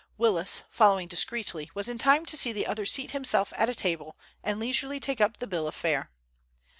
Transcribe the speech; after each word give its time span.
Willis, 0.17 0.63
following 0.71 1.07
discreetly, 1.07 1.69
was 1.75 1.87
in 1.87 1.99
time 1.99 2.25
to 2.25 2.35
see 2.35 2.51
the 2.51 2.65
other 2.65 2.87
seat 2.87 3.11
himself 3.11 3.53
at 3.55 3.69
a 3.69 3.75
table 3.75 4.17
and 4.43 4.59
leisurely 4.59 4.99
take 4.99 5.21
up 5.21 5.37
the 5.37 5.45
bill 5.45 5.67
of 5.67 5.75
fare. 5.75 6.09